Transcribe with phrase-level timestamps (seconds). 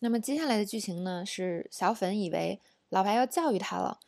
[0.00, 4.00] 那么接下来的剧情呢，是小粉以为老白要教育他了，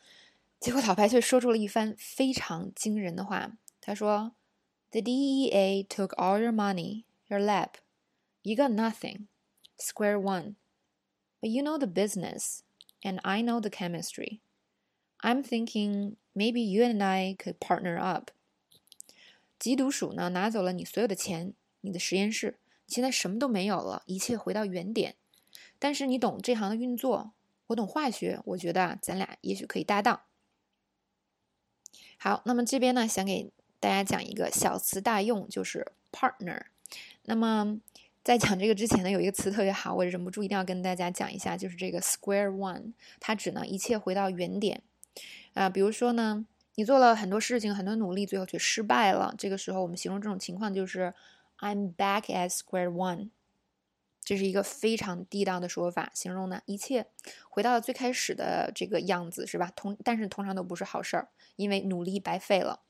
[0.59, 3.57] 结果老白却说出了一番非常惊人的话。
[3.79, 4.33] 他说
[4.91, 7.69] ：“The DEA took all your money, your lab.
[8.41, 9.27] You got nothing.
[9.77, 10.55] Square one.
[11.39, 12.59] But you know the business,
[13.01, 14.39] and I know the chemistry.
[15.19, 18.31] I'm thinking maybe you and I could partner up.”
[19.59, 22.57] 缉毒署呢拿走了你所有的钱，你的实验室，
[22.87, 25.15] 现在什么都没有了，一切回到原点。
[25.83, 27.33] 但是你懂这行的运作，
[27.67, 30.21] 我懂化学，我觉得，咱俩也许可以搭档。
[32.17, 33.51] 好，那么这边呢，想给
[33.81, 36.67] 大家讲一个小词大用，就是 partner。
[37.23, 37.81] 那么
[38.23, 44.81] 在讲这个之前呢，有一个词特别好，我忍不住一定要跟大家讲一下，就是这个 square one，它指呢一切回到原点。
[45.53, 46.45] 啊，比如说呢。
[46.75, 49.35] 你做了很多事情，很多努力，最后却失败了。
[49.37, 51.13] 这个时候，我们形容这种情况就是
[51.59, 53.29] "I'm back at square one"，
[54.23, 57.07] 这是一个非常地道的说法，形容呢一切
[57.49, 59.71] 回到了最开始的这个样子，是吧？
[59.75, 62.81] 通但是通常都不是好事儿，因为努力白费了。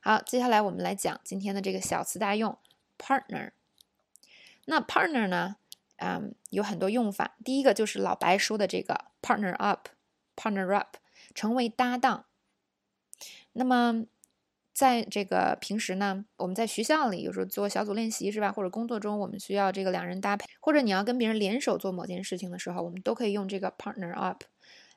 [0.00, 2.58] 好，接下来我们来讲今天的这个小词大用
[2.98, 3.52] "partner"。
[4.66, 5.56] 那 "partner" 呢，
[5.96, 7.36] 嗯，有很多用法。
[7.44, 10.96] 第一个就是老白说的这个 "partner up"，"partner up"，
[11.34, 12.26] 成为搭档。
[13.52, 14.06] 那么，
[14.72, 18.50] 在这个平时呢，我们在学校里有时候做小组练习是吧？
[18.50, 24.44] 或者工作中我们需要这个两人搭配，或者你要跟别人联手做某件事情的时候，我们都可以用这个 partner up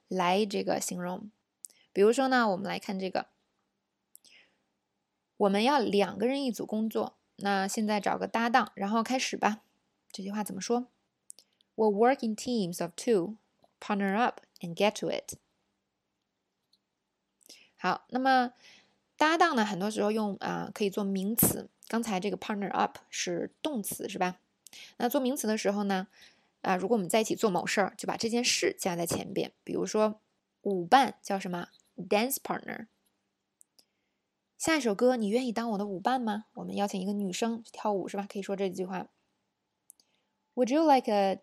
[0.07, 1.29] 来这个形容。
[1.91, 3.27] 比如说呢，我们来看这个，
[5.37, 9.61] 我们要两个人一组工作，那现在找个搭档，然后开始吧。
[10.11, 10.87] 这句话怎么说
[11.75, 13.37] ？We'll work in teams of two,
[13.79, 15.37] partner up and get to it.
[17.75, 18.53] 好，那么
[19.23, 19.63] 搭档呢？
[19.63, 21.69] 很多时候用啊，可以做名词。
[21.87, 24.41] 刚才这个 partner up 是动词，是吧？
[24.97, 26.07] 那做名词的时候呢，
[26.61, 29.53] 啊，如果我们在一起做某事儿，就把这件事加在前边。
[29.63, 30.19] 比如说
[30.63, 32.87] 舞伴叫什么？dance partner。
[34.57, 36.47] 下一首歌，你愿意当我的舞伴吗？
[36.55, 38.27] 我们邀请一个女生去跳舞，是吧？
[38.29, 39.07] 可以说这句话
[40.55, 41.39] ：Would you like a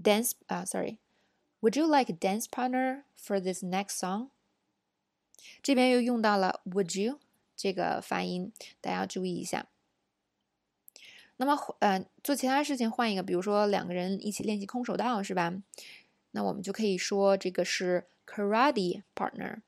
[0.00, 0.34] dance？
[0.46, 4.28] 啊，sorry，Would you like a dance partner for this next song？
[5.62, 7.18] 这边又用到了 would you
[7.56, 9.66] 这个发音，大家要注意一下。
[11.36, 15.52] 那么，呃，做其他事情换一个，比如说两个人一起练习空手道，是吧？
[16.32, 19.60] 那我们就可以说这个是 karate partner。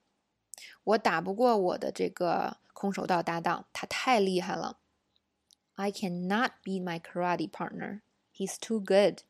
[0.85, 4.79] 我打不过我的这个空手道搭档，他太厉害了。
[5.75, 8.03] I cannot beat my karate partner.
[8.33, 9.23] He's too good.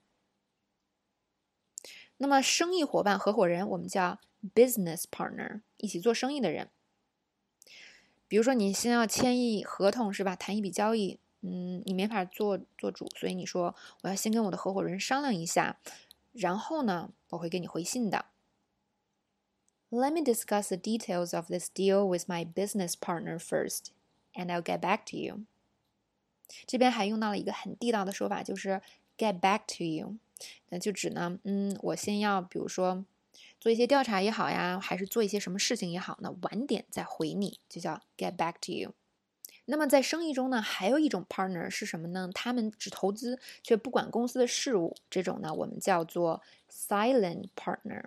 [2.25, 4.19] 那么，生意伙伴、合伙人，我们叫
[4.55, 5.61] business partner。
[5.77, 6.71] 一起做生意的人，
[8.27, 10.35] 比如说你先要签一合同是吧？
[10.35, 15.79] 谈一笔交易，嗯，你没法做做主，所以你说我要先跟我的合伙人商量一下，
[16.33, 18.25] 然后呢，我会给你回信的。
[19.91, 23.89] Let me discuss the details of this deal with my business partner first,
[24.33, 25.43] and I'll get back to you。
[26.67, 28.81] 这边还用到了一个很地道的说法，就是
[29.19, 30.17] get back to you，
[30.69, 33.05] 那就指呢，嗯，我先要比如说。
[33.61, 36.37] 做一些调查也好呀，还是做一些什么事情也好呢？
[36.43, 38.93] 晚点再回你，就叫 get back to you。
[39.65, 42.29] 那么在生意中呢，还有一种 partner 是什么呢？
[42.35, 48.05] 他们只投资却不管公司的事务，这种呢我们叫做 silent partner。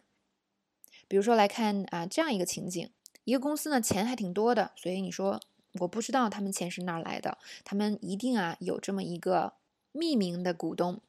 [1.08, 2.92] 比如说来看啊这样一个情景：
[3.24, 5.42] 一个公司呢钱还挺多的，所以你说
[5.80, 9.54] 我不知道他们钱是哪来的，他们一定啊有这么一个
[9.94, 11.02] 匿名的股东。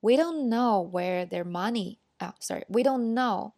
[0.00, 3.52] We don't know where their money oh, sorry, we don't know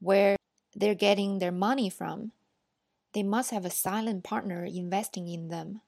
[0.00, 0.36] where
[0.74, 2.32] they're getting their money from.
[3.12, 5.80] They must have a silent partner investing in them.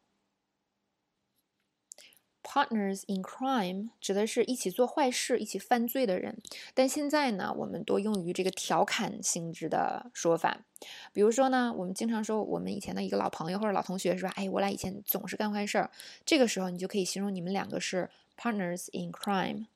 [2.43, 6.39] Partners in crime 指的是一起做坏事、一起犯罪的人，
[6.75, 10.65] 但现在呢，我们多用于这个调侃性质的说法。
[11.13, 14.33] 比如说呢，我们经常说我们以前的一个老朋友或者老同学是吧？
[14.37, 15.91] 哎，我俩以前总是干坏事儿。
[16.25, 19.67] 这个时候，你就可以形容你们两个是 partners in crime。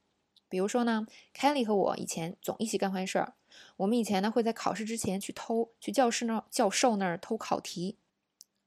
[0.55, 3.35] 比如说呢，Kelly 和我以前总一起干坏事儿。
[3.77, 7.97] 我们以前呢会在考试之前去偷，去教室那教授那儿偷考题。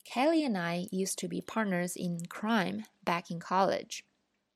[0.06, 4.02] Kelly and I used to be partners in crime back in college.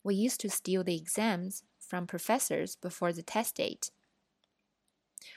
[0.01, 3.89] We used to steal the exams from professors before the test date.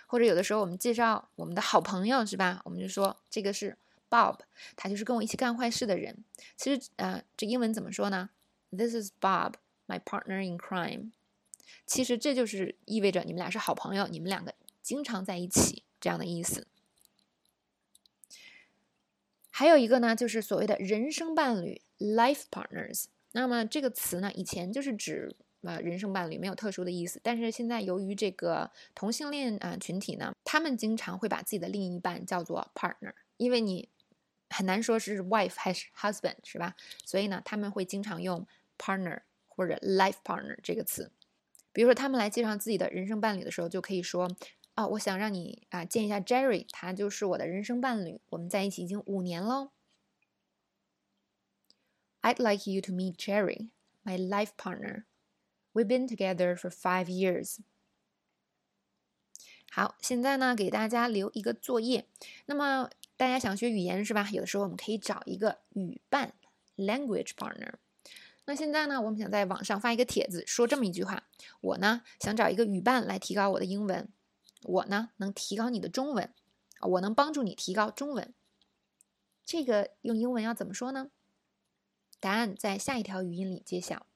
[0.07, 2.61] 或者有的时候我们介绍我们的好朋友是吧？
[2.65, 3.79] 我们就说这个是
[4.09, 4.41] Bob，
[4.75, 6.25] 他就是跟我一起干坏事的人。
[6.57, 8.31] 其实呃，这英文怎么说呢？
[8.71, 9.55] This is Bob,
[9.87, 11.13] my partner in crime.
[11.86, 16.68] 其实这就是意味着你们俩是好朋友，你们两个经常在一起这样的意思。
[19.50, 23.06] 还有一个呢，就是所谓的人生伴侣 （life partners）。
[23.32, 27.22] 那么这个词呢，以前就是指呃人生伴侣，没有特殊的意思。
[27.24, 33.88] 但是现在由于这个同性恋啊群体呢，他们经常会把自己的另一半叫做 partner，因为你
[34.50, 36.76] 很难说是 wife 还是 husband 是吧？
[37.06, 38.46] 所以呢，他们会经常用
[38.78, 41.12] partner 或者 life partner 这个词。
[41.76, 44.34] 比如说他们来介绍自己的人生伴侣的时候，就可以说。
[44.76, 49.72] 啊，我想让你啊见一下 Jerry，他就是我的人生伴侣，我们在一起已经五年喽。
[52.22, 53.70] I'd like you to meet Jerry,
[54.04, 55.06] my life partner.
[55.72, 57.60] We've been together for five years.
[59.72, 62.10] 好，现在呢给大家留一个作业。
[62.48, 64.30] 那么大家想学语言是吧？
[64.34, 66.34] 有的时候我们可以找一个语伴
[66.76, 67.76] （language partner）。
[68.46, 71.28] 那现在呢，我们想在网上发一个帖子，说这么一句话：
[71.62, 74.08] 我呢想找一个语伴来提高我的英文。
[74.64, 76.34] 我呢能提高你的中文，
[76.82, 78.34] 我能帮助你提高中文。
[79.46, 81.12] 这个用英文要怎么说呢？
[82.20, 84.08] 答案在下一条语音里揭晓。